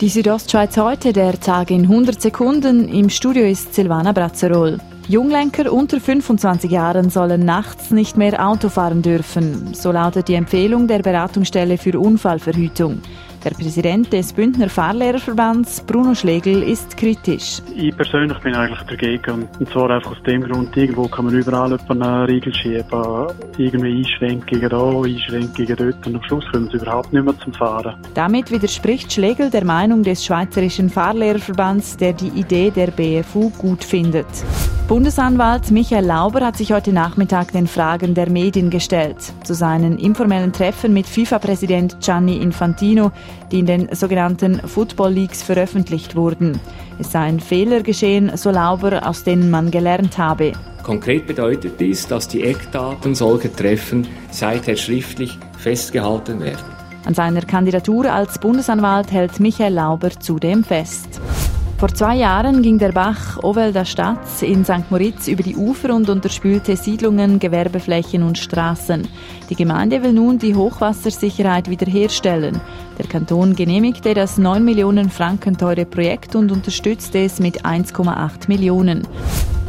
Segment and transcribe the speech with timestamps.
[0.00, 2.88] Die Südostschweiz heute, der Tag in 100 Sekunden.
[2.88, 4.78] Im Studio ist Silvana Brazzerol.
[5.08, 9.74] Junglenker unter 25 Jahren sollen nachts nicht mehr Auto fahren dürfen.
[9.74, 13.02] So lautet die Empfehlung der Beratungsstelle für Unfallverhütung.
[13.42, 17.62] Der Präsident des Bündner Fahrlehrerverbands, Bruno Schlegel, ist kritisch.
[17.74, 19.48] Ich persönlich bin eigentlich dagegen.
[19.58, 23.28] Und zwar einfach aus dem Grund, irgendwo kann man überall eine Regel schieben.
[23.56, 26.06] Irgendwie Einschränkungen da, Einschränkungen dort.
[26.06, 27.94] Und am Schluss kommen sie überhaupt nicht mehr zum Fahren.
[28.12, 34.26] Damit widerspricht Schlegel der Meinung des Schweizerischen Fahrlehrerverbands, der die Idee der BFU gut findet.
[34.90, 39.18] Bundesanwalt Michael Lauber hat sich heute Nachmittag den Fragen der Medien gestellt.
[39.44, 43.12] Zu seinen informellen Treffen mit FIFA-Präsident Gianni Infantino,
[43.52, 46.58] die in den sogenannten Football Leagues veröffentlicht wurden.
[46.98, 50.54] Es seien Fehler geschehen, so Lauber, aus denen man gelernt habe.
[50.82, 56.64] Konkret bedeutet dies, dass die Eckdaten solcher Treffen seither schriftlich festgehalten werden.
[57.04, 61.20] An seiner Kandidatur als Bundesanwalt hält Michael Lauber zudem fest.
[61.80, 64.90] Vor zwei Jahren ging der Bach Ovel der Stadt in St.
[64.90, 69.08] Moritz über die Ufer und unterspülte Siedlungen, Gewerbeflächen und Straßen.
[69.48, 72.60] Die Gemeinde will nun die Hochwassersicherheit wiederherstellen.
[72.98, 79.08] Der Kanton genehmigte das 9 Millionen Franken teure Projekt und unterstützte es mit 1,8 Millionen.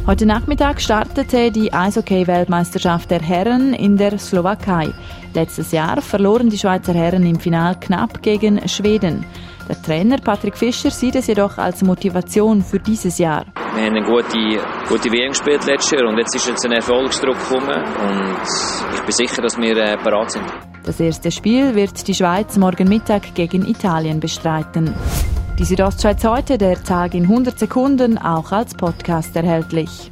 [0.06, 4.90] Heute Nachmittag startete die Eishockey-Weltmeisterschaft der Herren in der Slowakei.
[5.34, 9.24] Letztes Jahr verloren die Schweizer Herren im Final knapp gegen Schweden.
[9.70, 13.46] Der Trainer Patrick Fischer sieht es jedoch als Motivation für dieses Jahr.
[13.76, 14.60] Wir haben eine gute,
[14.90, 18.38] gute WM gespielt letztes Jahr und jetzt ist jetzt ein Erfolgsdruck gekommen und
[18.96, 20.46] ich bin sicher, dass wir äh, bereit sind.
[20.84, 24.94] Das erste Spiel wird die Schweiz morgen Mittag gegen Italien bestreiten.
[25.60, 30.10] Die Südostschweiz heute, der Tag in 100 Sekunden, auch als Podcast erhältlich.